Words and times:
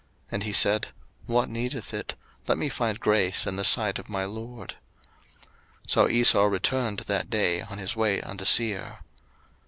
And 0.31 0.41
he 0.41 0.51
said, 0.51 0.87
What 1.27 1.47
needeth 1.47 1.93
it? 1.93 2.15
let 2.47 2.57
me 2.57 2.69
find 2.69 2.99
grace 2.99 3.45
in 3.45 3.55
the 3.55 3.63
sight 3.63 3.99
of 3.99 4.09
my 4.09 4.25
lord. 4.25 4.73
01:033:016 5.83 5.89
So 5.91 6.09
Esau 6.09 6.43
returned 6.45 6.99
that 7.01 7.29
day 7.29 7.61
on 7.61 7.77
his 7.77 7.95
way 7.95 8.19
unto 8.19 8.43
Seir. 8.45 9.01